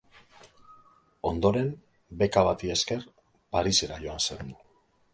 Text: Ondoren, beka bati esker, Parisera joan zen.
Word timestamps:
Ondoren, 1.33 1.69
beka 2.23 2.45
bati 2.49 2.75
esker, 2.79 3.07
Parisera 3.55 4.05
joan 4.09 4.29
zen. 4.31 4.55